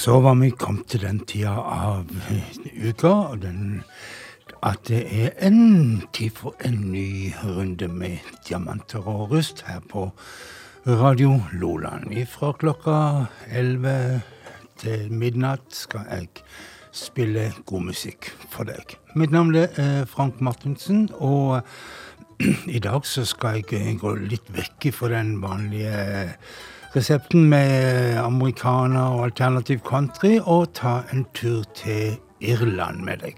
[0.00, 2.08] Så var vi kommet til den tida av
[2.72, 3.82] uka og den,
[4.64, 10.06] at det er en tid for en ny runde med diamanter og rust her på
[10.86, 12.16] Radio Loland.
[12.32, 12.96] Fra klokka
[13.52, 14.22] 11
[14.80, 16.32] til midnatt skal jeg
[16.96, 18.96] spille god musikk for deg.
[19.12, 21.60] Mitt navn er Frank Martinsen, og
[22.78, 26.40] i dag så skal jeg gå litt vekk fra den vanlige
[26.96, 33.34] resepten med americana og alternativ country, og ta en tur til Irland med deg.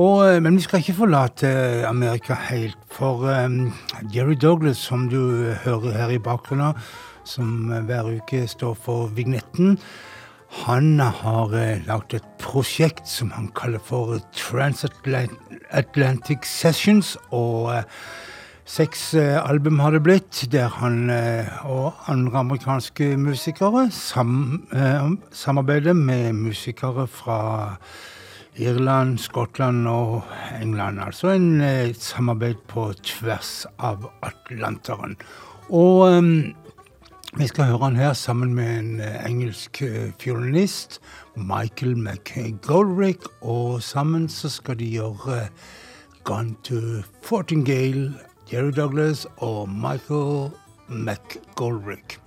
[0.00, 1.48] Og, men vi skal ikke forlate
[1.86, 3.72] Amerika helt, for um,
[4.14, 6.74] Jerry Douglas, som du hører her i bakgrunnen,
[7.24, 9.78] som hver uke står for vignetten,
[10.64, 17.16] han har uh, lagd et prosjekt som han kaller for Transatlantic Sessions.
[17.30, 17.82] og uh,
[18.64, 21.10] Seks album har det blitt, der han
[21.68, 24.64] og andre amerikanske musikere sam,
[25.32, 27.76] samarbeider med musikere fra
[28.56, 30.22] Irland, Skottland og
[30.62, 31.00] England.
[31.00, 35.16] Altså en, et samarbeid på tvers av Atlanteren.
[35.68, 36.54] Og um,
[37.36, 39.82] vi skal høre han her sammen med en engelsk
[40.22, 41.00] fiolinist,
[41.36, 45.48] Michael McGolrick, og sammen så skal de gjøre
[46.24, 48.14] Gone to Fortingale
[48.46, 50.52] Jerry Douglas or Michael
[50.90, 52.18] McGoldrick.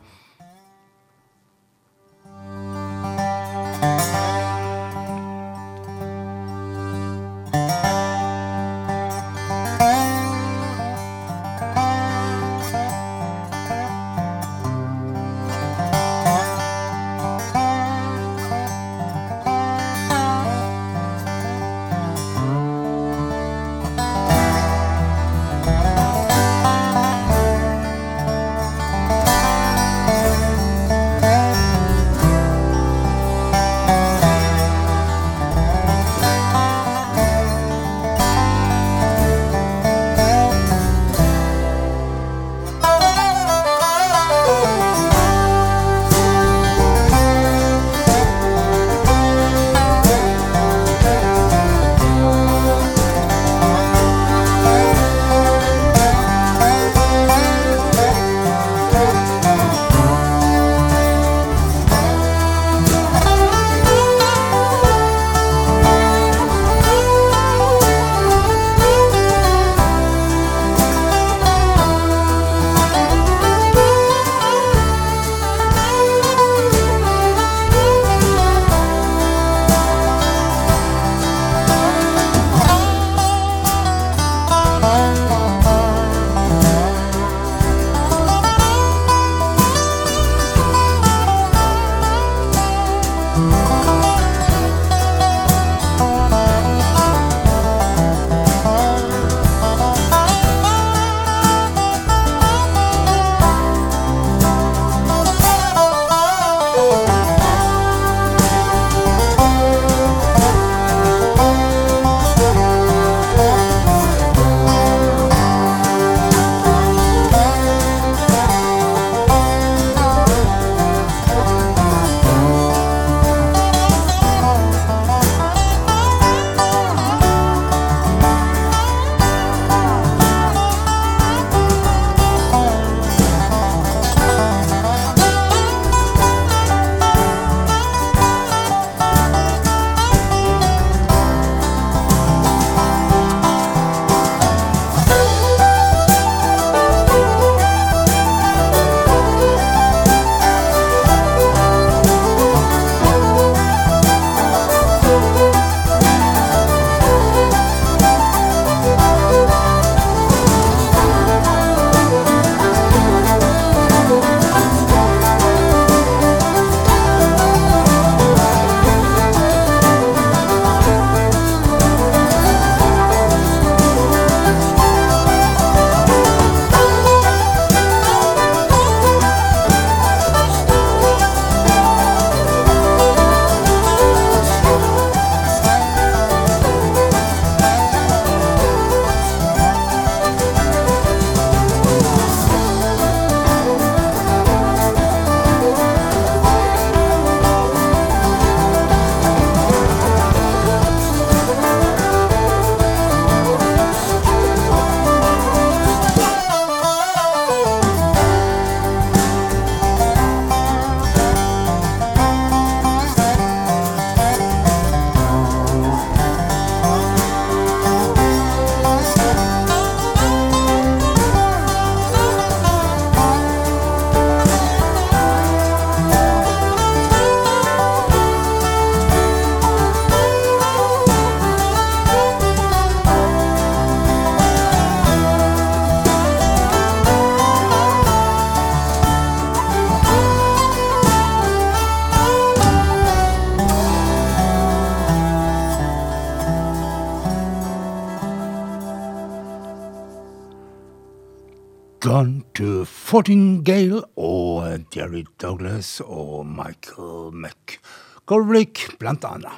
[253.17, 259.55] Fortingale og Jerry Douglas og Michael McGorrick, blant annet.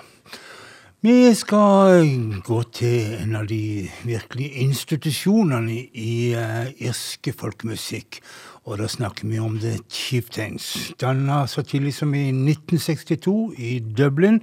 [1.03, 2.06] Vi skal
[2.45, 8.21] gå til en av de virkelige institusjonene i uh, irske folkemusikk.
[8.63, 10.94] Og da snakker vi om The Chieftains.
[11.01, 14.39] Danna så tidlig som i 1962 i Dublin.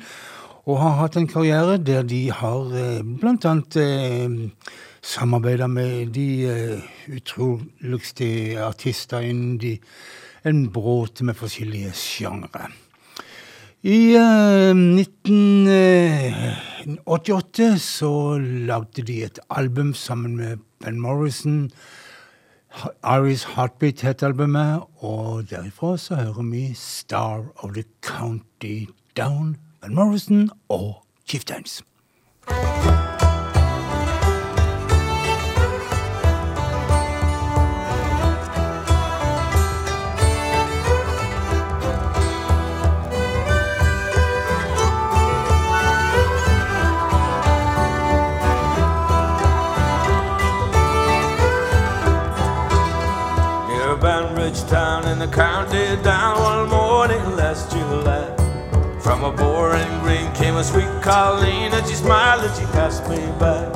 [0.69, 4.77] Og har hatt en karriere der de har uh, blant annet uh,
[5.07, 6.81] samarbeida med de uh,
[7.15, 9.79] utroligste artister innen de,
[10.45, 12.67] en bråte med forskjellige sjangre.
[13.87, 21.71] I uh, eh, 1988 eh, så lagde de et album sammen med Ben Morrison.
[23.05, 28.87] Iris Heartbeat het albumet, og derifra så hører vi Star of the County
[29.17, 31.85] Down, Ben Morrison og Chieftains.
[54.47, 58.27] Village town in the county down one morning last July.
[59.01, 63.19] From a boring green came a sweet Colleen, and she smiled as she passed me
[63.41, 63.67] by.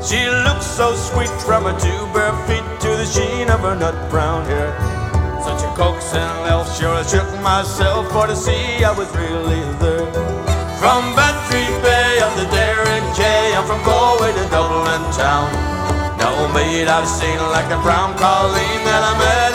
[0.00, 3.96] She looked so sweet from her two bare feet to the sheen of her nut
[4.10, 4.72] brown hair.
[5.44, 10.08] Such a coaxing elf, sure I shook myself for to see I was really there.
[10.80, 13.20] From Bantry Bay up the Derrick J,
[13.56, 15.52] I'm from Galway to Dublin town.
[16.16, 19.45] No maid I've seen like a brown colleen that I met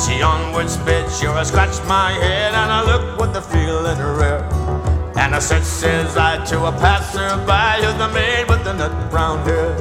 [0.00, 4.48] She onward sped, sure I scratched my head and I looked with the feeling rare.
[5.20, 9.44] And I said, says I to a passerby, who's the maid with the nut brown
[9.44, 9.76] hair.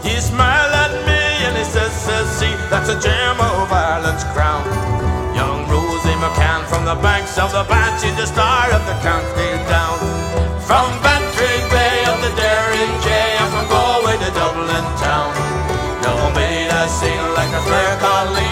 [0.00, 4.64] He smiled at me and he says, says, see, that's a gem of Ireland's crown.
[5.36, 10.00] Young Rosie McCann from the banks of the Banshee, the star of the county down.
[10.64, 15.36] From Bantry Bay of the Derry J, I'm from Galway to Dublin town.
[16.00, 18.49] No maid I seen like a fair Colleen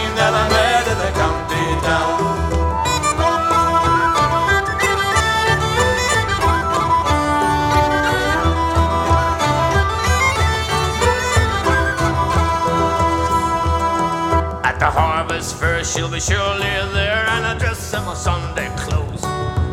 [15.99, 19.23] she'll be surely there, and I dress in my Sunday clothes.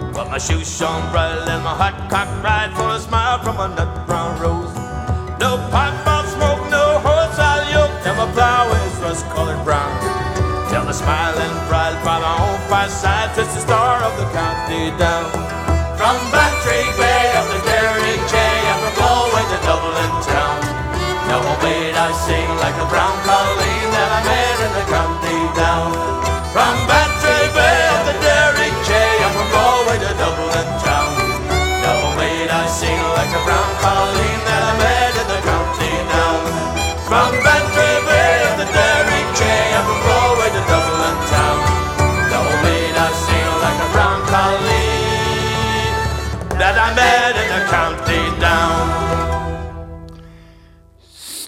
[0.09, 3.69] But my shoes shone bright, and my hot cock right for a smile from a
[3.69, 4.73] nut brown rose.
[5.37, 9.93] No pipe of smoke, no horse I'll yoke, and my plow is rust colored brown.
[10.73, 15.29] Tell the smiling bride by my own fireside, twist the star of the county down.
[15.93, 20.57] From Bantry Bay up the Derry J, I'm from Galway to Dublin town.
[21.29, 25.94] No maid I sing like a brown colleen that I met in the county down.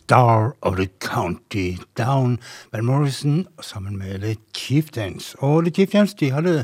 [0.07, 2.39] Star of the County Down.
[2.71, 5.35] Van Morrison sammen med The Chieftains.
[5.39, 6.63] Og The Chieftains de hadde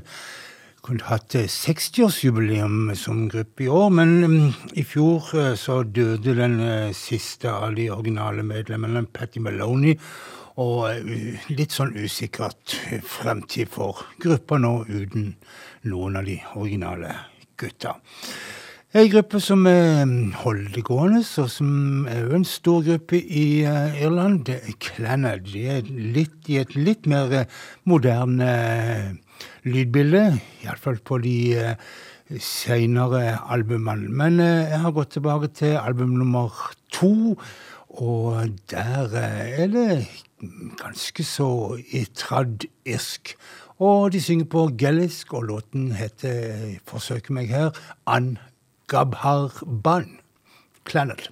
[0.81, 4.37] kunne hatt 60-årsjubileum som gruppe i år, men um,
[4.79, 9.99] i fjor uh, så døde den uh, siste av de originale medlemmene, Patty Maloney.
[10.63, 11.03] Og
[11.51, 15.33] litt sånn usikkert fremtid for gruppa nå uten
[15.91, 17.11] noen av de originale
[17.59, 17.97] gutta.
[18.93, 21.69] Ei gruppe som holder det gående, og som
[22.05, 25.47] er jo en stor gruppe i uh, Irland, det er Clannad.
[25.47, 30.21] De er litt, i et litt mer uh, moderne uh, lydbilde,
[30.61, 31.33] iallfall på de
[32.37, 34.13] seinere albumene.
[34.13, 36.53] Men jeg har gått tilbake til album nummer
[36.93, 37.33] to,
[37.97, 39.89] og der er det
[40.85, 43.33] ganske så i tradd irsk.
[43.81, 48.35] Og de synger på gellisk, og låten heter, forsøker meg her, Ann
[48.87, 50.19] Gabharban
[50.85, 51.29] Planet.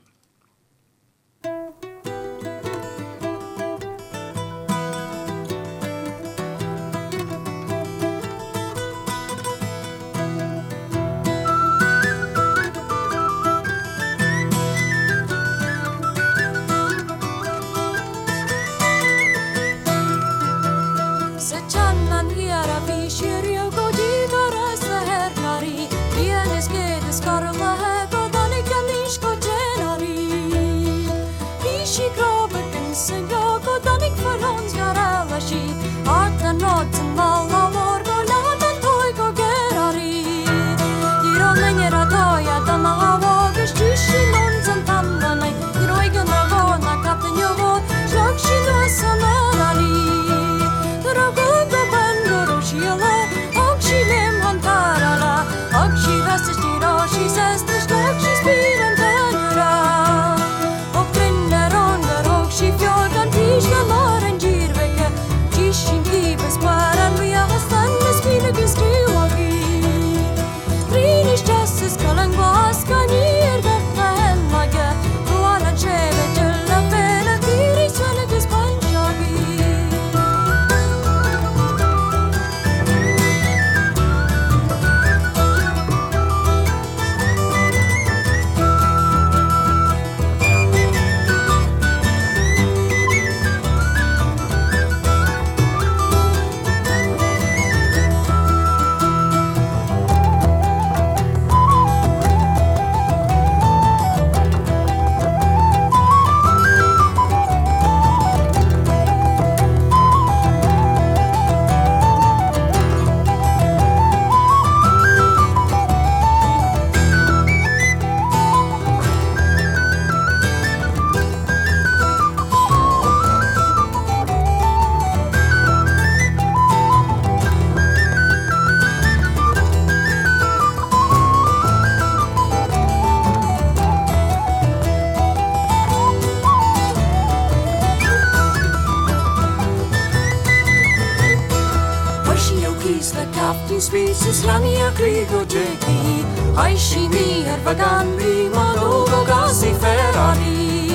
[143.71, 146.25] Martin Spices lania grigo Jackie
[146.57, 150.91] Aishi mi ervagan prima nuovo gasi Ferrari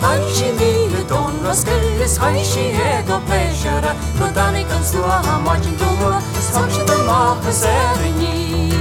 [0.00, 7.36] Aishi mi le donna skelles Aishi ego pesciara Rodani kansua Martin Duma Sanchi da ma
[7.44, 8.72] peserini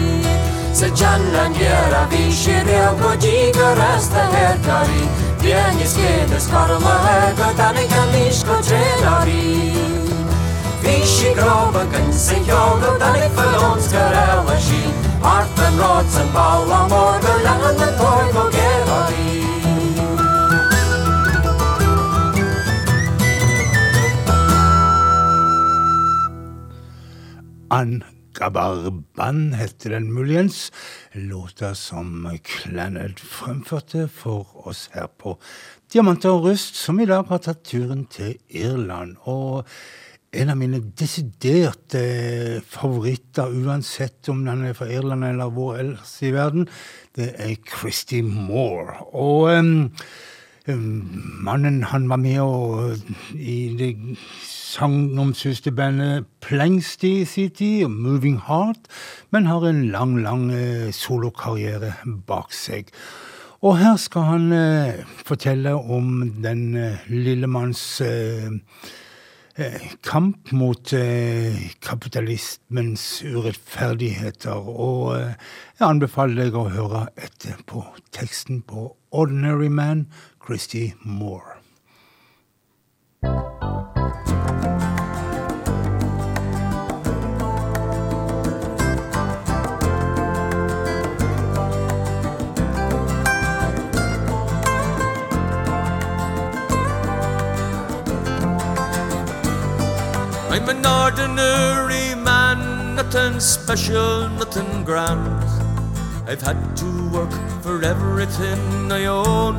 [0.71, 5.09] Se gialla niera viscere a godiga rasta hercari
[5.41, 6.95] Vieni schiedes Karla
[7.27, 9.94] Ego Danica Mishko Cenari
[10.85, 14.81] Вещи гроба, конце йога, далек фалон сгорела жи.
[15.23, 19.45] Артен Родсен, Паула Морган, Анна Тойго, Георгий.
[27.69, 30.71] Ankabarban heter den muligens.
[31.13, 35.39] Låta som Clannad fremførte for oss her på
[35.93, 39.15] Diamanter og rust, som i dag har tatt turen til Irland.
[39.23, 39.65] Og
[40.35, 42.01] en av mine desiderte
[42.67, 46.67] favoritter, uansett om den er fra Irland eller hvor ellers i verden,
[47.15, 48.97] det er Christy Moore.
[49.15, 49.91] Og um,
[51.45, 52.97] mannen han var med og,
[53.35, 53.93] i det
[54.43, 58.89] sagnomsuste bandet Plengst i sin tid, Moving Heart,
[59.31, 61.95] men har en lang, lang uh, solokarriere
[62.27, 62.91] bak seg.
[63.65, 67.85] Og her skal han uh, fortelle om den uh, lille manns
[70.03, 70.93] kamp mot
[71.85, 74.67] kapitalismens urettferdigheter.
[74.67, 77.85] Og jeg anbefaler deg å høre etter på
[78.15, 80.07] teksten på Ordinary Man,
[80.43, 81.55] Christy Moore.
[100.55, 105.43] I'm an ordinary man, nothing special, nothing grand.
[106.29, 109.57] I've had to work for everything I own.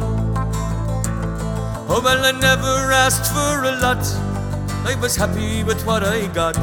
[1.87, 4.03] Oh, well, I never asked for a lot.
[4.91, 6.57] I was happy with what I got.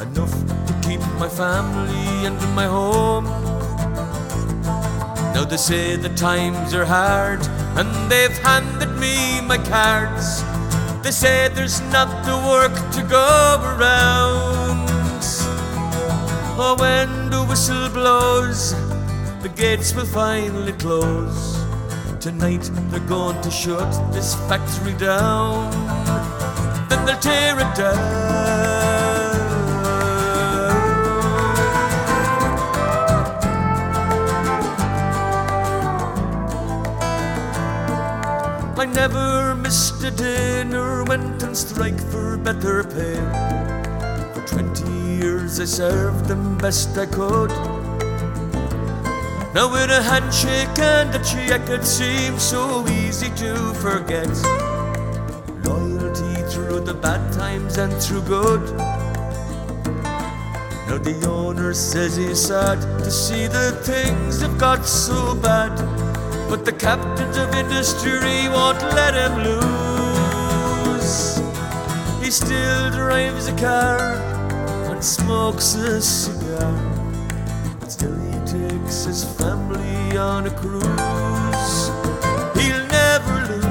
[0.00, 0.34] Enough
[0.68, 3.26] to keep my family and my home.
[5.34, 7.46] Now they say the times are hard,
[7.76, 10.42] and they've handed me my cards.
[11.02, 14.88] They say there's not the work to go around.
[16.62, 18.74] Oh, when the whistle blows,
[19.42, 21.64] the gates will finally close.
[22.20, 25.70] Tonight they're going to shut this factory down.
[26.90, 28.50] Then they'll tear it down.
[38.76, 39.39] I never
[39.70, 43.20] missed a dinner, went on strike for better pay.
[44.34, 47.52] For 20 years I served them best I could.
[49.54, 54.34] Now with a handshake and a check it seems so easy to forget.
[55.62, 58.76] Loyalty through the bad times and through good.
[60.88, 65.99] Now the owner says he's sad to see the things have got so bad.
[66.50, 71.38] But the captains of industry won't let him lose.
[72.20, 74.00] He still drives a car
[74.90, 76.74] and smokes a cigar.
[77.78, 81.90] But still he takes his family on a cruise.
[82.58, 83.70] He'll never lose.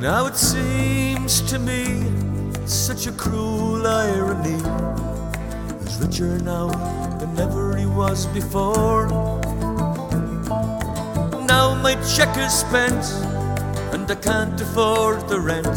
[0.00, 2.09] Now it seems to me
[3.00, 4.60] such a cruel irony.
[5.82, 6.66] He's richer now
[7.18, 9.06] than ever he was before.
[11.46, 13.04] Now my check is spent
[13.94, 15.76] and I can't afford the rent.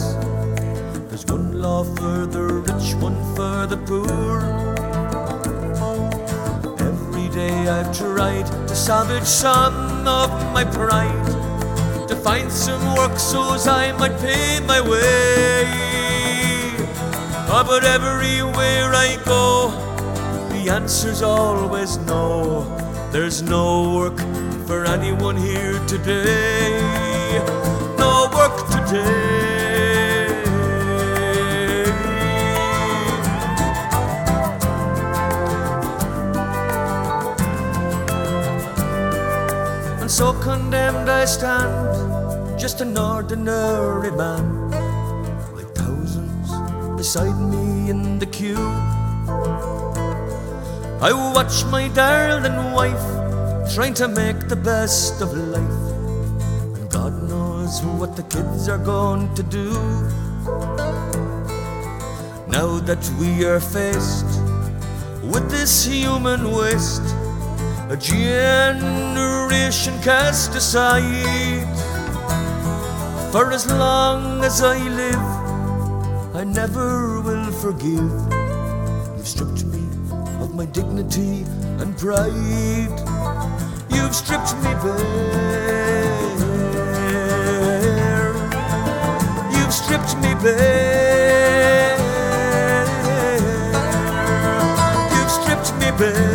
[1.08, 4.42] There's one law for the rich, one for the poor.
[6.80, 13.56] Every day I've tried to salvage some of my pride to find some work so
[13.66, 15.93] I might pay my way.
[17.56, 19.70] Oh, but everywhere I go,
[20.50, 22.66] the answer's always no.
[23.12, 24.18] There's no work
[24.66, 26.80] for anyone here today.
[28.00, 30.42] No work today.
[40.02, 44.63] And so condemned I stand, just an ordinary man,
[47.14, 48.58] beside me in the queue.
[51.00, 53.06] I watch my darling wife
[53.76, 55.84] trying to make the best of life.
[56.76, 59.70] And God knows what the kids are going to do.
[62.48, 64.32] Now that we are faced
[65.22, 67.06] with this human waste,
[67.90, 71.70] a generation cast aside.
[73.32, 75.43] For as long as I live,
[76.36, 78.12] I never will forgive.
[79.16, 79.84] You've stripped me
[80.42, 81.46] of my dignity
[81.80, 82.34] and pride.
[83.92, 85.54] You've stripped me bare.
[89.54, 91.98] You've stripped me bare.
[95.14, 96.33] You've stripped me bare.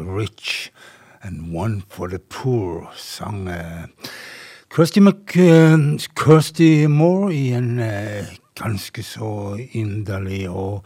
[0.00, 0.72] Rich
[1.22, 3.86] and one for the poor, sang eh,
[4.68, 10.84] Kirsty, Mc, eh, Moore i en eh, ganske så inderlig og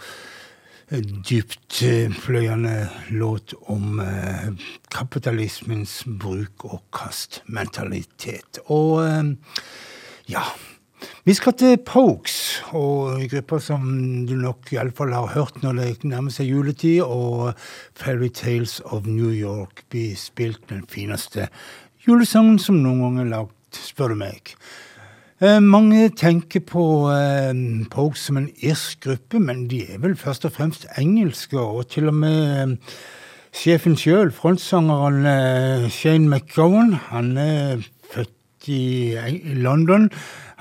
[0.90, 4.52] dypt dyptpløyende låt om eh,
[4.92, 8.60] kapitalismens bruk og kast-mentalitet.
[8.66, 9.32] Og eh,
[10.30, 10.44] ja
[11.26, 13.82] vi skal til Pokes, og grupper som
[14.28, 17.52] du nok iallfall har hørt når det nærmer seg juletid, og
[17.98, 21.48] Fairy Tales of New York blir spilt den fineste
[22.06, 24.54] julesangen som noen gang er lagd, spør du meg.
[25.42, 27.52] Eh, mange tenker på eh,
[27.92, 32.08] Pokes som en irsk gruppe, men de er vel først og fremst engelske, og til
[32.08, 32.96] og med eh,
[33.56, 40.08] sjefen sjøl, frontsangeren eh, Shane McGowan, han er født i London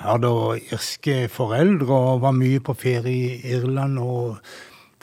[0.03, 4.39] har da irske foreldre og var mye på ferie i Irland og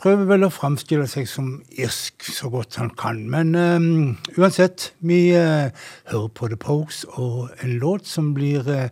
[0.02, 3.22] prøver vel å framstille seg som irsk så godt han kan.
[3.30, 5.70] Men um, uansett, vi uh,
[6.10, 8.88] hører på The Pokes og en låt som blir uh,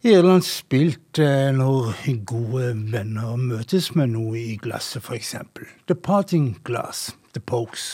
[0.00, 1.92] i Irland spilt uh, når
[2.24, 5.36] gode venner møtes med noe i glasset, f.eks.
[5.86, 7.92] The Parting Glass, The Pokes.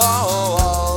[0.00, 0.87] Oh, all the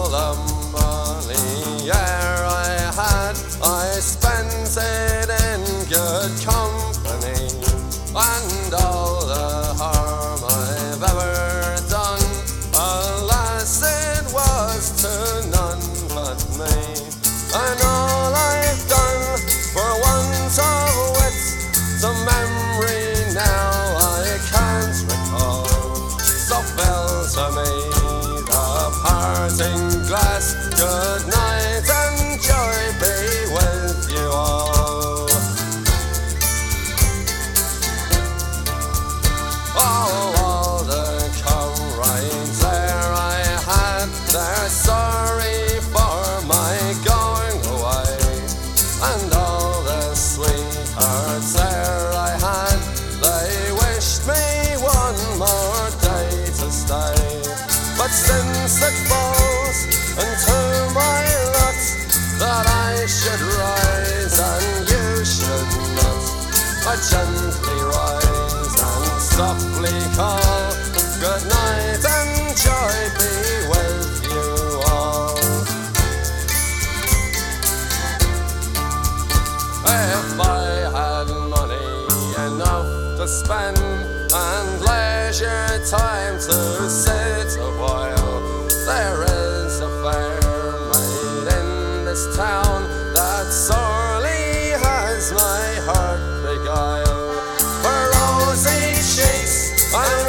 [99.92, 100.21] cheeks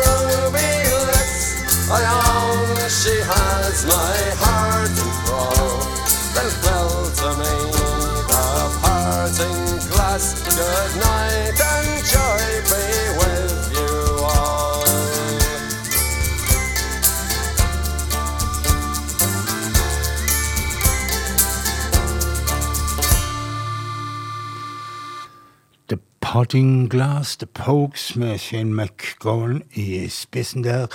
[26.33, 30.87] The Parting Glass, The Pokes med Shane McGowan i spissen der.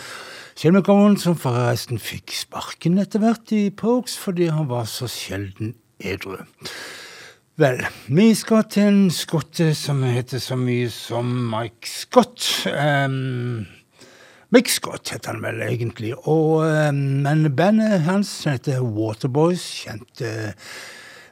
[0.56, 5.76] Shane McGowan som forresten fikk sparken etter hvert i Pokes fordi han var så sjelden
[6.02, 6.40] edru.
[7.62, 12.42] Vel, vi skal til en skotte som heter så mye som Mike Scott.
[12.74, 13.68] Um,
[14.50, 16.16] Mick Scott heter han vel egentlig.
[16.18, 19.70] Og, um, men bandet hans heter Waterboys.
[19.86, 20.70] Kjente uh,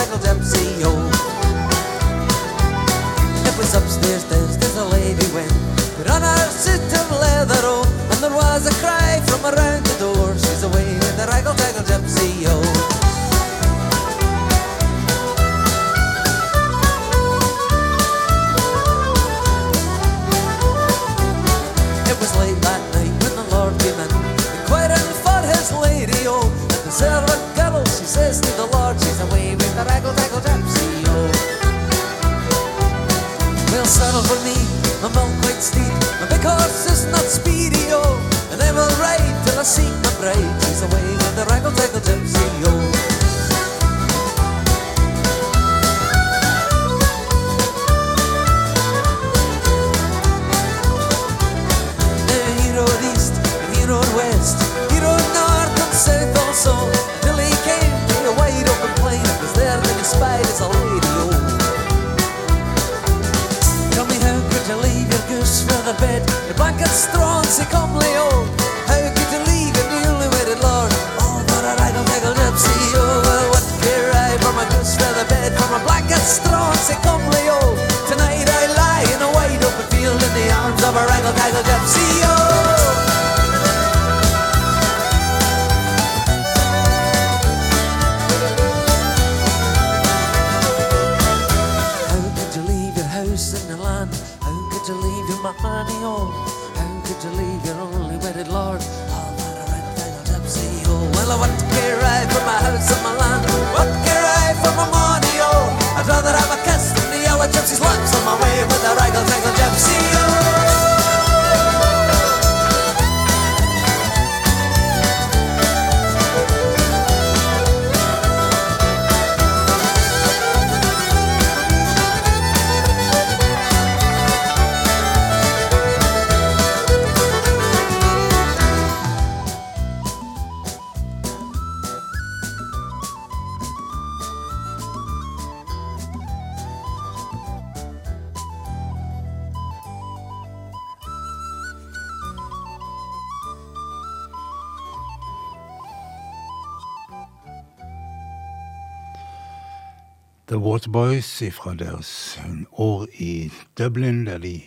[151.01, 152.37] Waterboys fra deres
[152.77, 154.59] år i Dublin, der de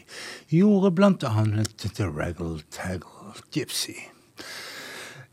[0.51, 3.95] gjorde blant annet The Raggle Taggle Gypsy.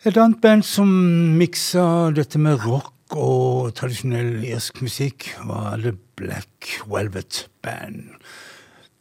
[0.05, 0.91] Et annet band som
[1.39, 8.13] miksa dette med rock og tradisjonell irsk musikk, var The Black Velvet Band.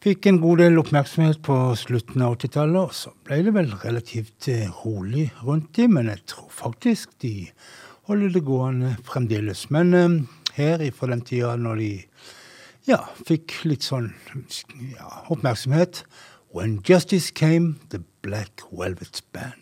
[0.01, 4.49] Fikk en god del oppmerksomhet på slutten av 80-tallet, og så ble det vel relativt
[4.81, 7.51] rolig rundt dem, men jeg tror faktisk de
[8.09, 9.67] holder det gående fremdeles.
[9.69, 10.21] Men eh,
[10.57, 11.91] her fra den tida når de
[12.89, 14.11] ja, fikk litt sånn
[14.95, 16.03] ja, oppmerksomhet.
[16.51, 19.60] When Justice Came, The Black Velvet Band.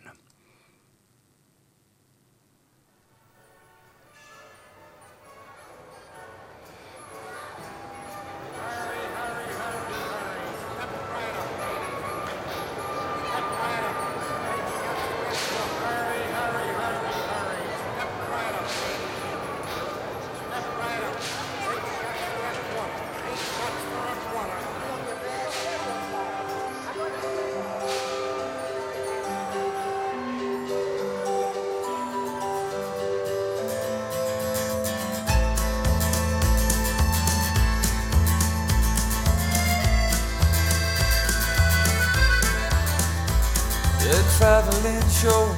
[44.89, 45.55] Traveling show.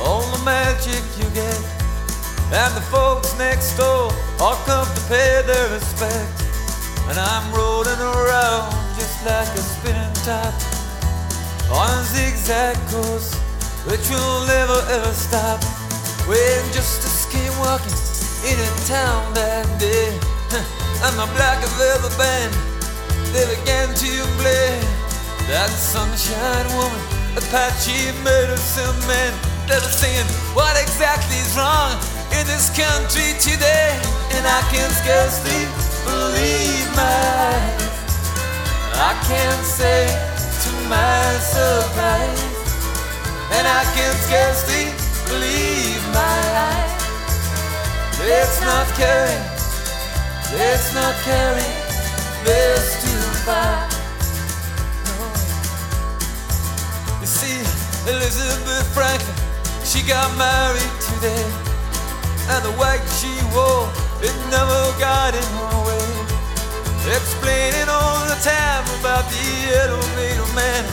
[0.00, 1.58] All the magic you get,
[2.52, 6.30] and the folks next door all come to pay their respect.
[7.08, 10.54] And I'm rolling around just like a spinning top
[11.70, 13.34] on a zigzag course,
[13.90, 15.62] which will never ever stop.
[16.28, 17.96] When just escaped walking
[18.46, 20.12] in a town that day,
[21.04, 22.54] and my black velvet band
[23.32, 24.78] they began to play
[25.48, 27.07] that sunshine woman,
[27.38, 29.32] Apache medicine man.
[29.68, 30.26] They were singing,
[30.58, 31.94] What exactly is wrong
[32.34, 33.94] in this country today?
[34.34, 35.62] And I can scarcely
[36.02, 37.22] believe my
[37.54, 37.94] eyes.
[38.98, 42.42] I can't say to my surprise,
[43.54, 44.90] and I can scarcely
[45.30, 46.98] believe my eyes.
[48.18, 49.38] Let's not carry,
[50.58, 51.70] let's not carry
[52.42, 53.97] this too far.
[58.08, 59.36] Elizabeth Franklin,
[59.84, 61.44] she got married today,
[62.48, 63.84] and the white she wore,
[64.24, 66.08] it never got in her way.
[67.04, 69.44] Explaining all the time about the
[69.84, 70.84] elevator man,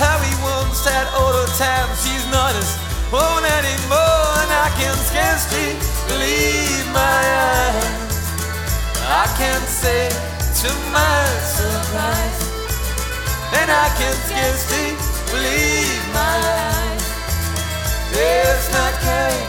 [0.00, 1.88] how he once had all the time.
[2.00, 2.72] She's not his
[3.12, 5.76] own anymore, and I can scarcely
[6.08, 8.24] believe my eyes.
[9.04, 10.08] I can't say
[10.64, 12.40] to my surprise,
[13.52, 17.04] and I can scarcely believe my eyes.
[18.18, 19.42] Let's not carry,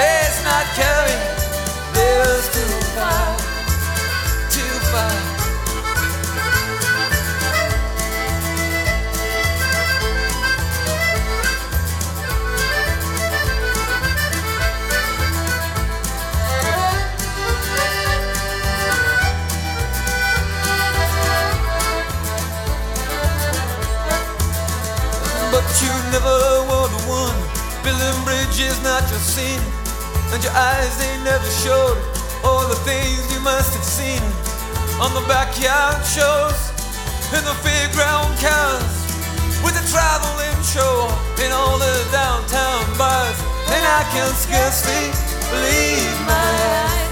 [0.00, 1.18] let's not carry
[1.96, 3.36] this too far,
[4.56, 5.29] too far.
[33.42, 34.22] Must have seen
[35.00, 36.58] On the backyard shows
[37.36, 38.94] In the fairground cars
[39.64, 41.08] With the traveling show
[41.44, 43.38] In all the downtown bars
[43.72, 45.12] And I can scarcely
[45.50, 47.10] believe my eyes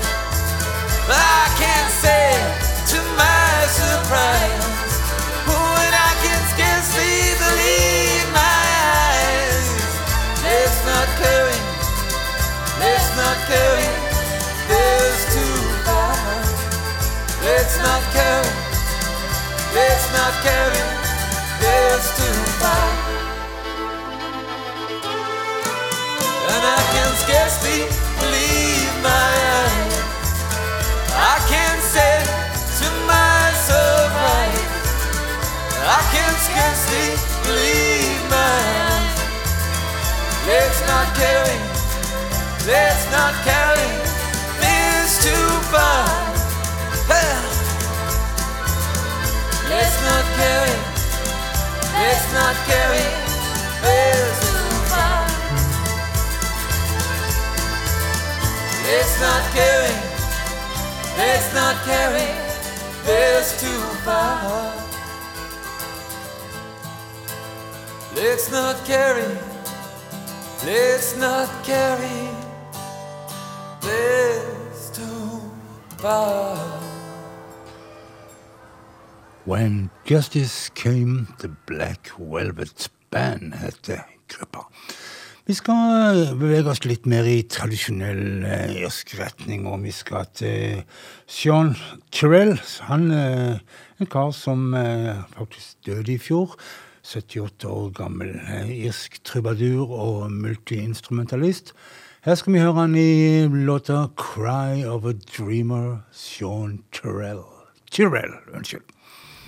[1.11, 2.37] I can't say
[2.93, 4.69] to my surprise
[5.49, 8.61] when I can scarcely believe my
[8.93, 9.69] eyes.
[10.45, 11.59] Let's not carry,
[12.79, 13.89] let's not carry
[14.69, 15.48] this too.
[17.49, 18.53] Let's not carry,
[19.73, 20.85] let's not carry
[21.63, 22.89] this too far.
[26.53, 27.89] And I can scarcely
[28.21, 29.97] believe my eyes.
[31.17, 32.21] I can't say
[32.81, 34.69] to my surprise.
[35.89, 37.09] I can scarcely
[37.49, 38.61] believe my
[38.93, 39.19] eyes.
[40.53, 41.59] Let's not carry,
[42.69, 43.91] let's not carry
[44.61, 46.29] this too far.
[47.09, 47.38] Hey.
[49.79, 50.77] Let's not carry,
[51.95, 53.07] let's not carry
[53.85, 55.23] this too far.
[58.87, 59.95] Let's not carry,
[61.17, 62.29] let's not carry
[63.07, 64.75] this too far.
[68.17, 69.31] Let's not carry,
[70.67, 72.29] let's not carry
[73.81, 75.41] this too
[75.99, 76.68] far.
[79.49, 84.67] When Justice Came, The Black Velvet Band heter gruppa.
[85.47, 90.83] Vi skal bevege oss litt mer i tradisjonell eh, irsk retning, og vi skal til
[91.25, 91.73] Sean
[92.13, 92.59] Terrell.
[92.91, 93.63] Han er
[93.97, 96.53] en kar som eh, faktisk døde i fjor.
[97.09, 101.73] 78 år gammel eh, irsk trubadur og multiinstrumentalist.
[102.29, 107.47] Her skal vi høre han i låta 'Cry of a Dreamer', Sean Terrell.
[107.89, 108.85] Tyrell, unnskyld.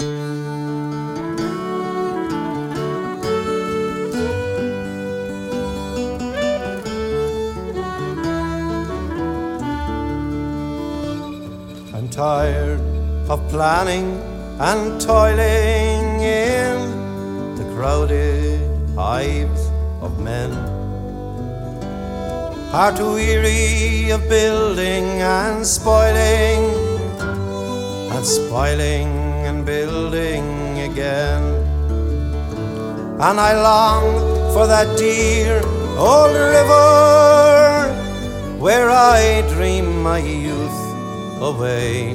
[0.01, 0.09] I'm
[12.09, 12.81] tired
[13.29, 14.19] of planning
[14.59, 18.63] and toiling in the crowded
[18.95, 19.69] hives
[20.01, 20.51] of men.
[22.71, 26.73] Heart weary of building and spoiling,
[28.15, 29.30] and spoiling
[29.65, 31.43] building again.
[33.21, 34.07] And I long
[34.53, 35.61] for that dear
[35.97, 37.91] old river
[38.59, 40.81] where I dream my youth
[41.41, 42.15] away.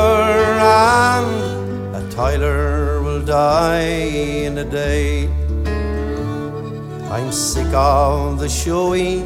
[0.60, 5.28] and a Tyler will die in a day.
[7.10, 9.24] I'm sick of the showy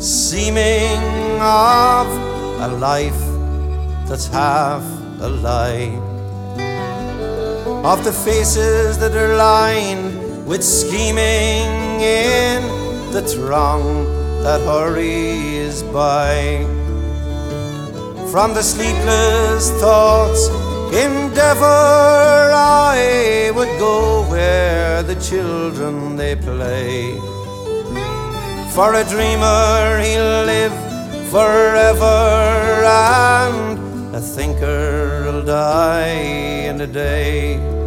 [0.00, 0.98] seeming
[1.42, 2.06] of
[2.58, 3.20] a life
[4.08, 4.82] that's half
[5.20, 5.92] a lie.
[7.84, 12.62] Of the faces that are lined with scheming in
[13.12, 14.04] the throng
[14.42, 16.64] that hurries by.
[18.32, 20.48] From the sleepless thoughts
[20.94, 27.39] endeavor I would go where the children they play.
[28.80, 30.72] For a dreamer he'll live
[31.30, 37.79] forever, and a thinker'll die in a day.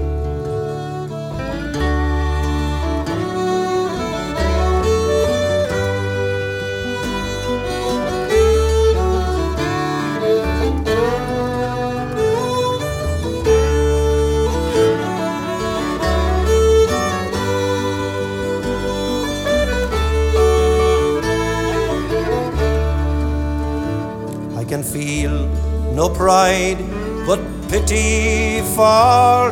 [24.83, 25.47] Feel
[25.93, 26.77] no pride
[27.25, 29.51] but pity for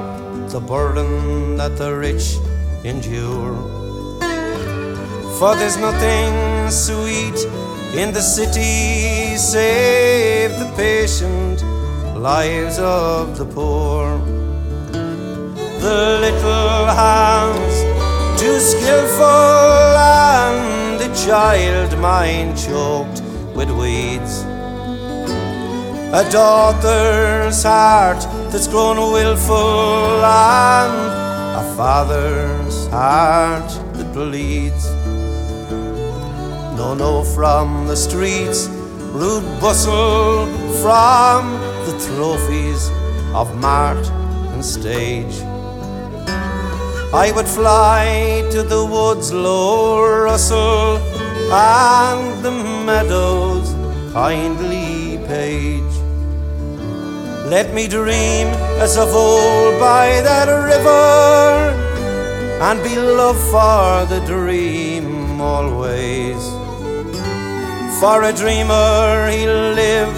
[0.49, 2.38] the burden that the rich
[2.84, 3.55] endure.
[5.39, 7.39] For there's nothing sweet
[7.95, 11.63] in the city save the patient
[12.15, 14.19] lives of the poor.
[15.79, 17.75] The little hands
[18.39, 23.21] too skillful and the child mind choked
[23.55, 24.51] with weeds.
[26.14, 30.93] A daughter's heart that's grown willful and
[31.55, 34.91] a father's heart that bleeds.
[36.76, 38.68] No, no, from the streets,
[39.14, 40.47] rude bustle
[40.84, 41.53] from
[41.86, 42.89] the trophies
[43.34, 44.05] of mart
[44.51, 45.41] and stage.
[47.14, 50.97] I would fly to the woods' low rustle
[51.49, 53.74] and the meadows'
[54.12, 56.01] kindly page.
[57.52, 58.47] Let me dream
[58.80, 61.76] as of old by that river
[62.64, 66.41] and be loved for the dream always.
[67.99, 70.14] For a dreamer he'll live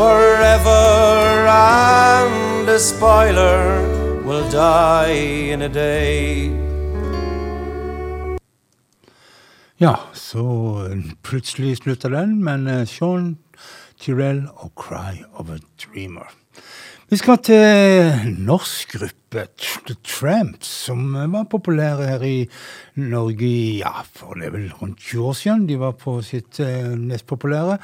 [0.00, 6.50] forever and a spoiler will die in a day.
[9.76, 10.40] Ja, så
[10.90, 13.36] eh, plutselig slutta den, men eh, Sean
[14.00, 16.47] Tyrell og 'Cry of a Dreamer'.
[17.08, 19.46] Vi skal til norsk gruppe
[19.88, 22.42] The Tramps, som var populære her i
[23.00, 23.48] Norge
[23.78, 25.62] ja, for det er vel rundt 20 år siden.
[25.70, 27.78] De var på sitt eh, mest populære.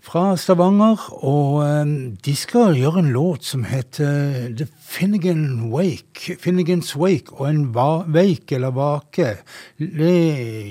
[0.00, 1.04] Fra Stavanger.
[1.20, 6.38] Og eh, de skal gjøre en låt som heter The Finnegan Wake.
[6.40, 7.36] Finnegans Wake.
[7.36, 9.34] Og en wake, eller vake.
[9.76, 10.16] Det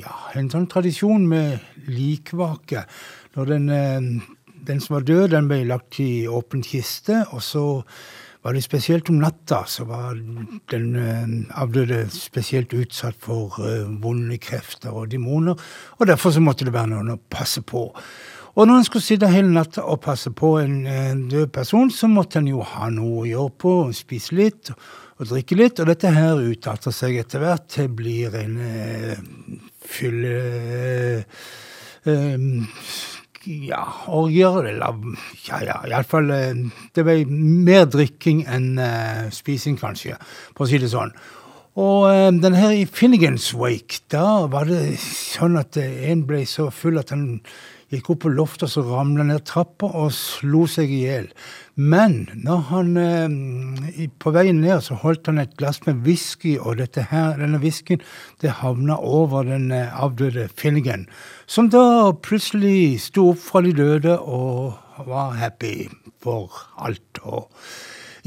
[0.02, 2.88] ja, en sånn tradisjon med likvake.
[3.38, 4.30] Når den eh,
[4.70, 7.66] den som var død, den ble lagt i åpen kiste, og så
[8.44, 10.16] var det spesielt om natta, så var
[10.72, 15.60] den eh, avdøde spesielt utsatt for eh, vonde krefter og demoner,
[15.98, 17.90] og derfor så måtte det være noen å passe på.
[18.56, 22.08] Og når en skulle sitte hele natta og passe på en en død person, så
[22.08, 24.74] måtte en jo ha noe å gjøre på, spise litt
[25.20, 29.24] og drikke litt, og dette her utarter seg etter hvert til blir en eh,
[29.84, 30.36] fylle...
[32.08, 33.18] Eh,
[33.50, 35.00] ja, orgier eller
[35.48, 36.30] Ja, ja, iallfall
[36.94, 40.20] Det ble mer drikking enn uh, spising, kanskje,
[40.54, 41.14] for å si det sånn.
[41.80, 46.70] Og uh, den her i Finnegans Wake, da var det sånn at en ble så
[46.74, 47.42] full at han
[47.90, 51.32] gikk opp på loftet og så ramla ned trappa og slo seg i hjel.
[51.80, 56.82] Men når han eh, på veien ned så holdt han et glass med whisky, og
[56.82, 58.02] her, denne whiskyen
[58.42, 61.08] det havna over den eh, avdøde Finnegan,
[61.48, 64.76] som da plutselig sto opp fra de døde og
[65.08, 65.88] var happy
[66.20, 67.24] for alt.
[67.24, 67.48] Og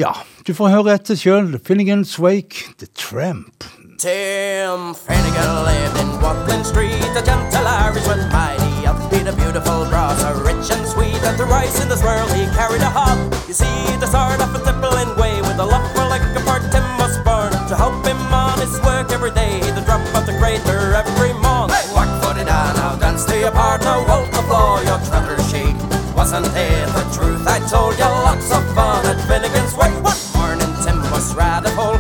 [0.01, 0.15] ja,
[0.47, 1.59] du får høre etter sjøl.
[1.61, 3.69] Finnegans Wake, The Tramp.
[3.99, 10.71] Tim Finnegan lived in Watling Street, a gentle Irishman, mighty upbeat, a beautiful so rich
[10.71, 11.21] and sweet.
[11.23, 13.19] And to rise in this world, he carried a hop.
[13.47, 13.67] You see,
[14.01, 17.19] the sort of a tippling way with a lot for like a part Tim was
[17.25, 19.61] born to help him on his work every day.
[19.61, 21.71] The drop of the crater every morn.
[21.71, 25.77] Hey, walk footed on, now dance to your partner, walk the floor, your trotter shake.
[26.17, 27.47] Wasn't it the truth?
[27.47, 29.97] I told you lots of fun at Finnegan's Wake.
[30.03, 31.92] One morning, Tim was rather full.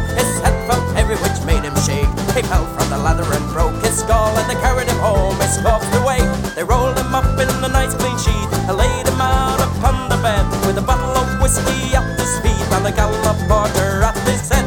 [3.02, 5.34] The ladder and broke his skull, and they carried him home.
[5.40, 6.20] He scoffed away.
[6.54, 10.18] They rolled him up in a nice clean sheet and laid him out upon the
[10.22, 14.48] bed with a bottle of whiskey at his feet and a gallop porter at his
[14.48, 14.66] head.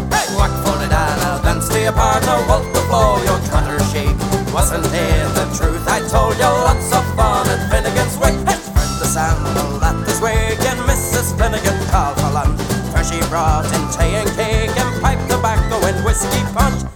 [1.61, 4.15] stay apart, no wolf the floor, your cutter shake.
[4.53, 5.87] Wasn't it the truth?
[5.87, 8.35] I told you lots of fun at Finnegan's Wake.
[8.67, 11.35] Spread the sandal that this week, and Mrs.
[11.39, 12.59] Finnegan called for lunch.
[12.91, 16.94] For she brought in tea and cake and pipe tobacco and whiskey punch.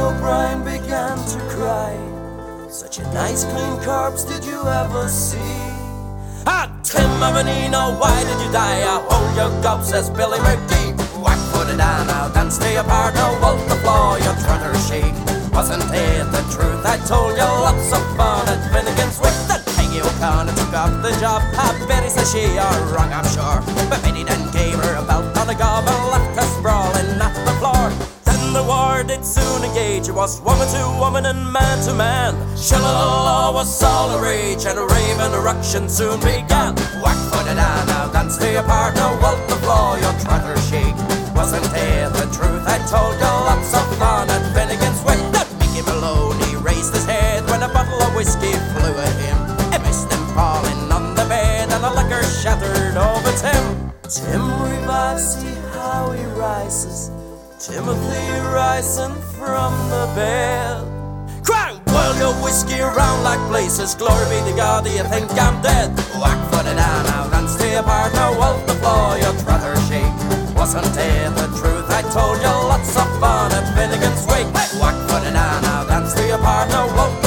[0.00, 1.92] The Biddy O'Brien began to cry.
[2.70, 5.60] Such a nice clean corpse did you ever see?
[6.46, 8.80] Ah, Tim Marinino, why did you die?
[8.80, 10.96] I hold your gob, says Billy McGee.
[11.20, 15.12] Whack put it down now, dance stay apart, no wolf the floor, your trotter shake.
[15.52, 16.80] Wasn't it the truth?
[16.86, 19.36] I told you lots of fun at Finnegan's Wake.
[19.52, 21.44] That Peggy O'Connor took up the job.
[21.60, 23.60] Ah, Betty says she are wrong, I'm sure.
[23.90, 25.84] But Betty then gave her a belt on the gob
[29.16, 30.08] the soon engage.
[30.08, 32.34] It was woman to woman and man to man.
[32.56, 36.74] Shillelagh was all the rage, and a rave and eruption soon began.
[37.02, 40.94] Whack put it down now, dance stay apart, no wolf the floor, your trotter shake.
[41.34, 42.64] Wasn't it the truth?
[42.66, 45.26] I told you lots of fun at Finnegan's Wake.
[45.34, 49.38] That Mickey Maloney raised his head when a bottle of whiskey flew at him.
[49.74, 53.92] It missed him falling on the bed, and the liquor shattered over Tim.
[54.06, 57.09] Tim revives, see how he rises.
[57.60, 60.80] Timothy rising from the bed.
[61.44, 63.94] Cry, boil your whiskey around like blazes.
[63.94, 65.92] Glory be to God, do you think I'm dead?
[66.16, 68.14] Whack foot it down now, and stay apart.
[68.14, 70.08] No wolf the floor, your trotter shake.
[70.56, 71.84] Wasn't it the truth?
[71.92, 74.48] I told you lots of fun at Finnegan's Wake.
[74.80, 76.70] Whack foot it down now, and stay apart.
[76.70, 77.19] No wolf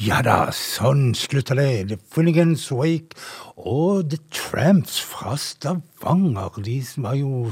[0.00, 1.72] Ja da, sånn slutter det.
[1.90, 3.18] The Finnegans Wake
[3.60, 6.56] og The Tramps fra Stavanger.
[6.64, 7.50] De var jo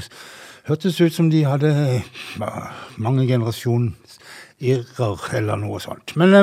[0.65, 1.69] Hørtes ut som de hadde
[2.97, 3.93] mange generasjoner
[4.57, 6.15] eller noe sånt.
[6.17, 6.33] Men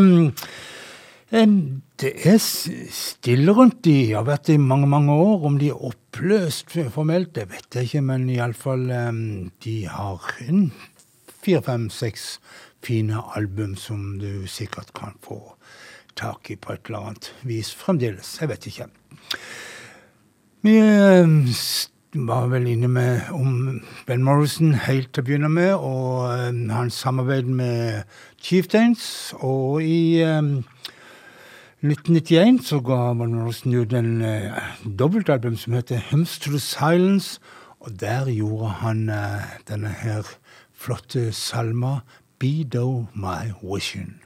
[1.35, 1.59] em,
[1.99, 4.15] det er stille rundt de.
[4.15, 5.43] Har vært det i mange, mange år.
[5.51, 10.71] Om de er oppløst formelt, det vet jeg ikke, men iallfall um, de har en
[11.35, 12.37] fire, fem, seks
[12.87, 15.56] fine album som du sikkert kan få
[16.17, 18.37] tak i på et eller annet vis fremdeles.
[18.41, 18.89] Jeg vet ikke.
[20.67, 21.29] Vi eh,
[22.27, 26.99] var vel inne med om Ben Morrison helt til å begynne med, og um, hans
[27.03, 28.03] samarbeid med
[28.43, 29.35] Chieftains.
[29.45, 30.65] Og i um,
[31.85, 37.41] 1991 så ga Ben Morrison ut en uh, dobbeltalbum som heter Hymns to the Silence,
[37.81, 40.27] og der gjorde han uh, denne her
[40.75, 42.01] flotte salma
[42.41, 44.21] Be Do My Vision.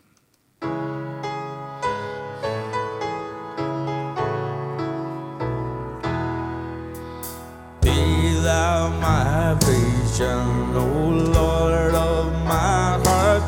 [8.43, 13.43] Thou my vision, O Lord of my heart.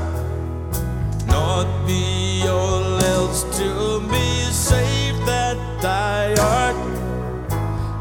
[1.27, 6.77] Not be all else to be save that thy art.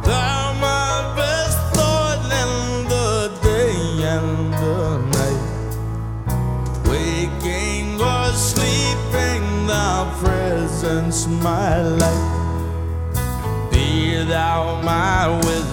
[0.03, 3.77] Thou my best thought in the day
[4.15, 5.43] and the night.
[6.89, 12.27] Waking or sleeping, thy presence my light.
[13.71, 15.70] Be thou my wisdom,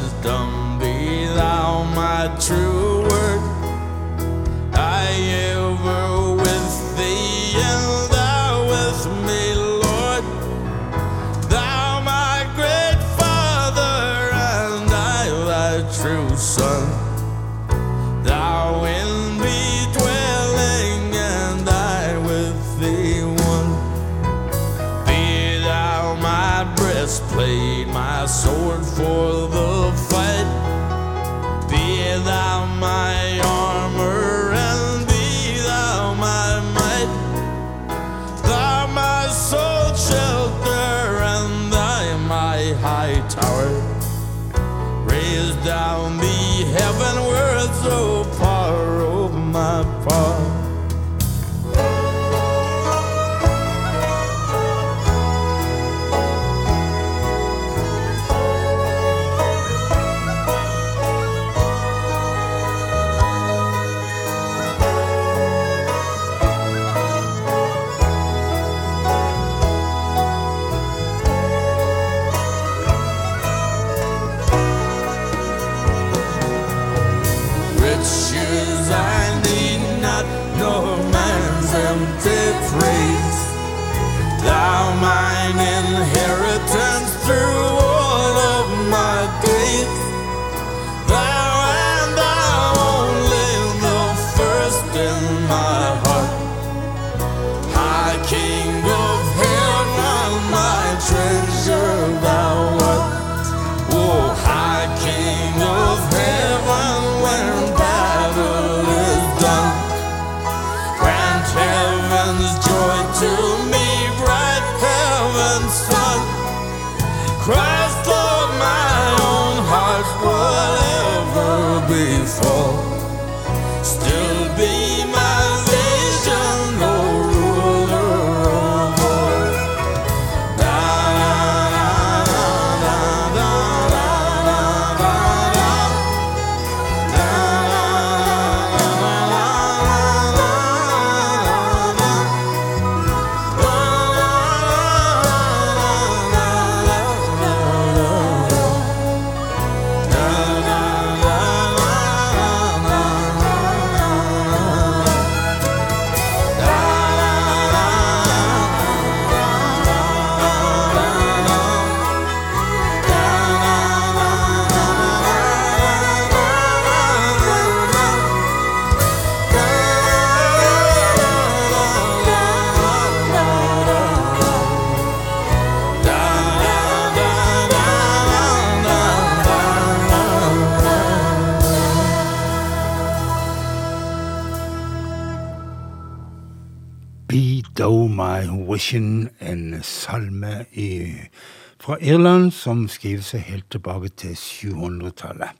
[191.89, 195.55] fra Irland som skriver seg helt tilbake til 700-tallet.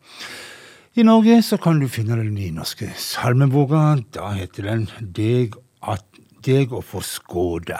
[1.01, 4.03] I Norge så kan du finne den nynorske norske salmeboka.
[4.13, 6.05] Da heter den Deg, at,
[6.45, 7.79] deg å forskåde.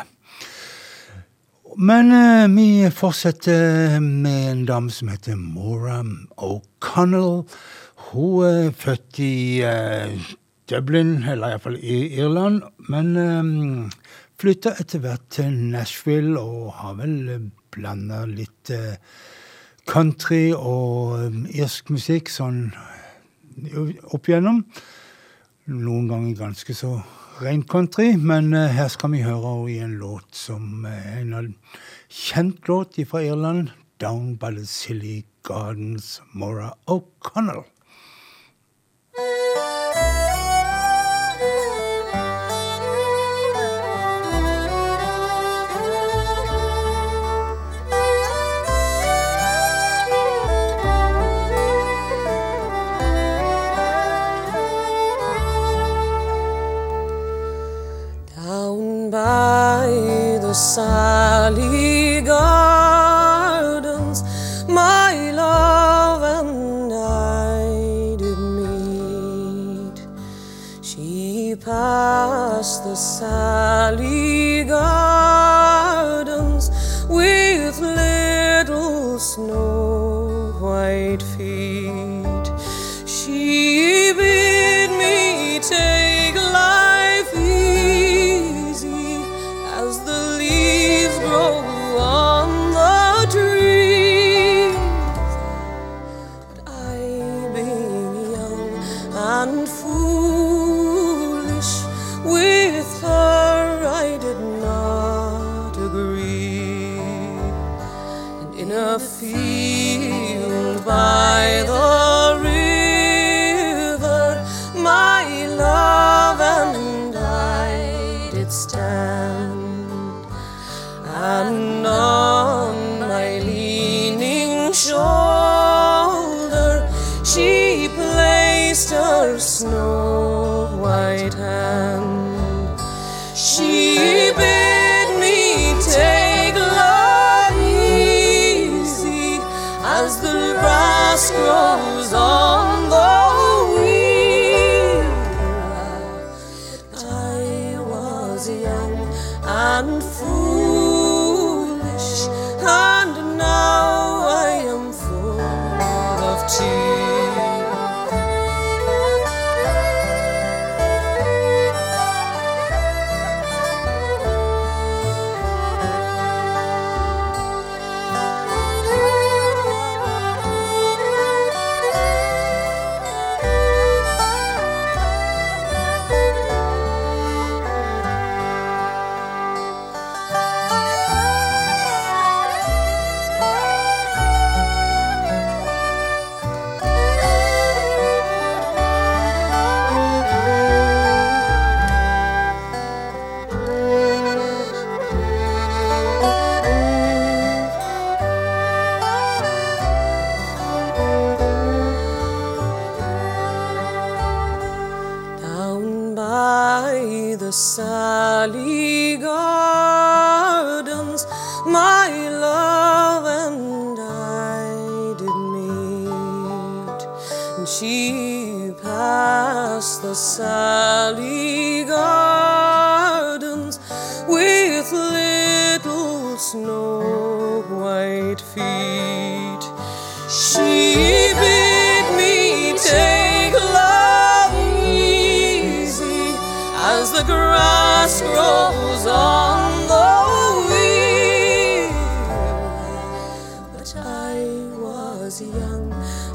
[1.77, 6.01] Men eh, vi fortsetter med en dame som heter Mora
[6.41, 7.43] O'Connell.
[8.09, 10.17] Hun er født i eh,
[10.73, 13.91] Dublin, eller iallfall i Irland, men um,
[14.39, 19.01] flytta etter hvert til Nashville og har vel blanda litt eh,
[19.89, 22.69] country og um, irsk musikk sånn
[24.13, 24.63] opp igjennom.
[25.73, 26.93] Noen ganger ganske så
[27.43, 31.55] ren country, men eh, her skal vi høre i en låt som er en
[32.09, 37.65] kjent låt fra Irland, 'Down by the Silly Gardens', Maura O'Connell.
[59.29, 59.89] By
[60.41, 64.19] the Sally Gardens,
[64.67, 69.99] my love and I did meet.
[70.91, 76.65] She passed the Sally Gardens
[77.19, 79.78] with little snow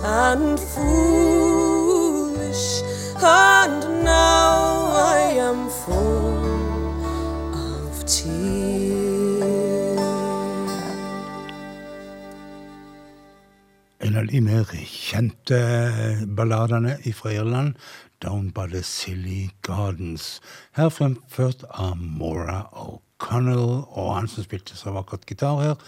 [0.05, 1.85] and foolish,
[3.21, 6.13] and now I am full.
[14.03, 14.41] En av de
[14.85, 15.59] kjente
[16.37, 17.77] balladene fra Irland,
[18.23, 20.39] Down by the Silly Gardens.
[20.77, 25.81] Her fremført av Maura O'Connell, og han som spilte så vakkert gitar her,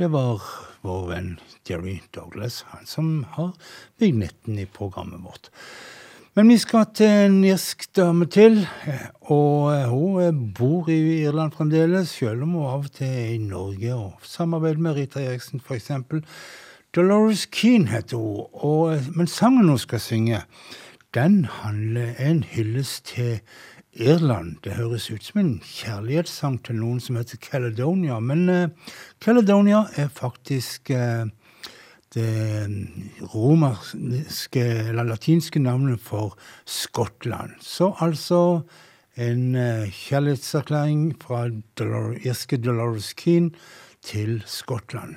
[0.00, 0.40] det var
[0.80, 1.28] vår venn
[1.68, 3.52] Jerry Douglas, han som har
[4.00, 5.50] vignetten i programmet vårt.
[6.36, 8.62] Men vi skal til en irsk dame til,
[9.28, 14.00] og hun bor i Irland fremdeles, selv om hun av og til er i Norge
[14.00, 16.24] og samarbeider med Rita Eriksen, eksempel.
[16.96, 20.40] Dolores Keane heter hun, og, men sangen hun skal synge,
[21.14, 23.40] den handler en hyllest til
[23.92, 24.56] Irland.
[24.64, 28.94] Det høres ut som en kjærlighetssang til noen som heter Caledonia, men eh,
[29.24, 31.24] Caledonia er faktisk eh,
[32.16, 32.68] det
[33.34, 37.56] romerske, eller latinske navnet for Skottland.
[37.60, 38.62] Så altså
[39.16, 41.46] en eh, kjærlighetserklæring fra
[42.24, 43.50] irske Dolores Keane
[44.04, 45.16] til Skottland.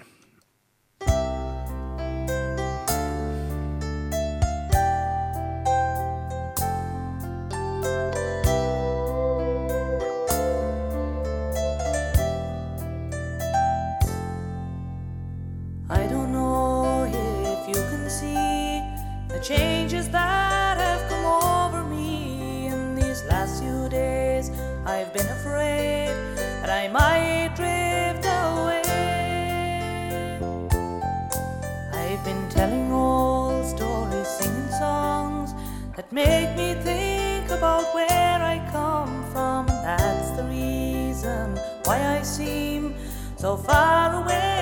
[36.11, 38.07] Make me think about where
[38.41, 39.67] I come from.
[39.67, 42.95] That's the reason why I seem
[43.37, 44.58] so far away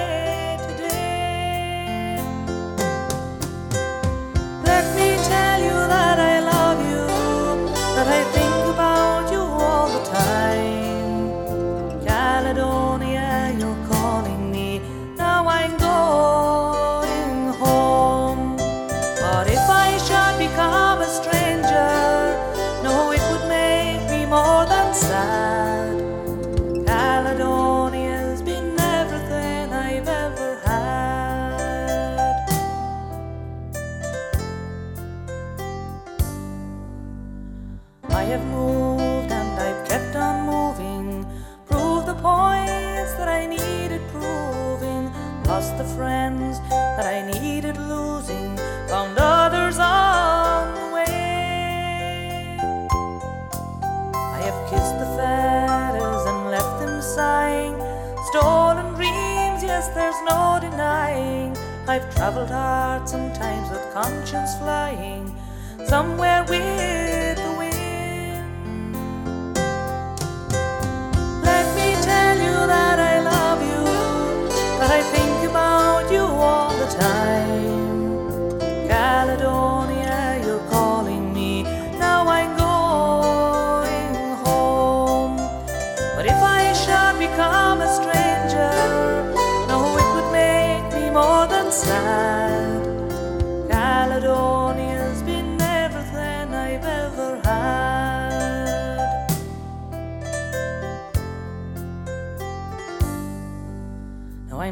[64.29, 65.16] conscience flying.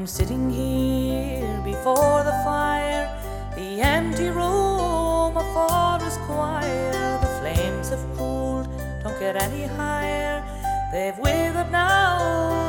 [0.06, 3.10] I'm sitting here before the fire,
[3.56, 7.18] the empty room, a forest choir.
[7.22, 8.68] The flames have cooled,
[9.02, 10.44] don't get any higher.
[10.92, 12.65] They've withered now,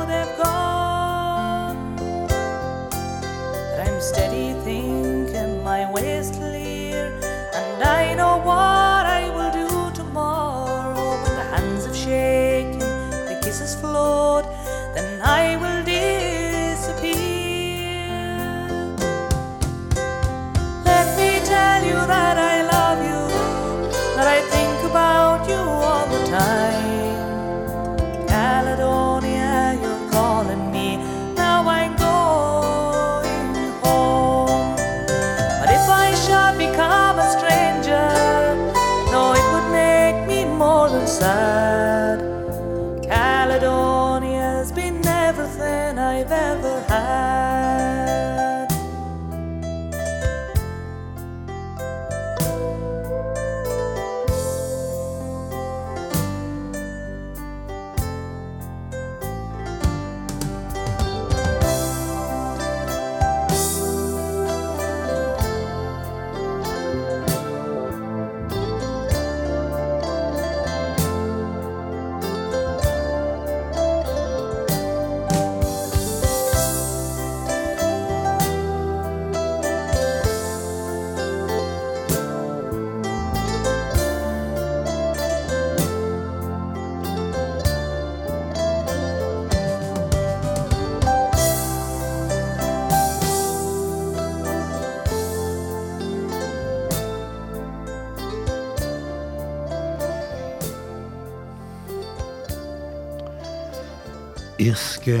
[104.67, 105.15] irske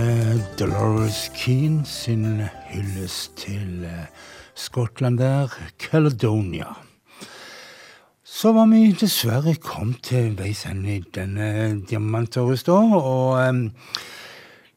[0.59, 4.07] Dolores Keane sin hyllest til eh,
[4.57, 6.73] Skottland der, Caledonia.
[8.23, 11.47] Så var vi dessverre kommet til veis ende i denne
[11.87, 13.61] diamantåret, og um,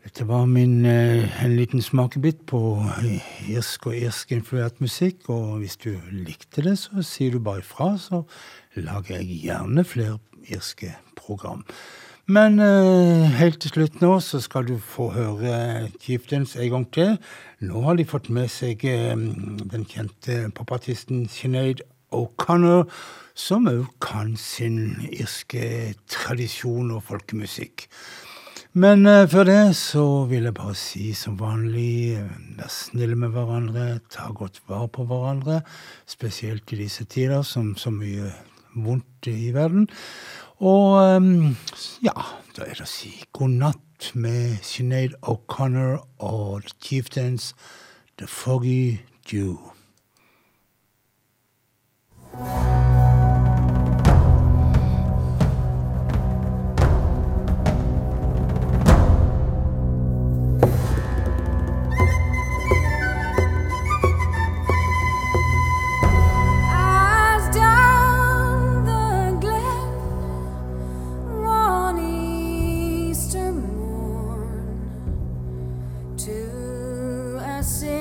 [0.04, 2.60] dette var min, uh, en liten smakebit på
[3.50, 8.22] irsk og irsk-influert musikk, og hvis du likte det, så sier du bare ifra, så
[8.76, 11.66] lager jeg gjerne flere irske program.
[12.28, 17.14] Men uh, helt til slutt nå så skal du få høre Chieftains en gang til.
[17.64, 19.16] Nå har de fått med seg uh,
[19.72, 21.82] den kjente popartisten Sinead
[22.14, 22.90] O'Connor,
[23.34, 27.88] som òg kan sin irske tradisjon og folkemusikk.
[28.78, 32.20] Men uh, før det så vil jeg bare si som vanlig,
[32.60, 35.62] vær snille med hverandre, ta godt vare på hverandre.
[36.06, 38.30] Spesielt i disse tider som så mye
[38.74, 39.88] vondt i verden.
[40.60, 41.56] Og um,
[42.04, 42.12] ja,
[42.56, 47.54] da er det å si god natt med Sinead O'Connor og The Chieftains
[48.20, 49.56] The Foggy Dew.
[76.24, 77.99] To a city